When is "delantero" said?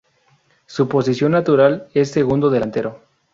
2.49-3.03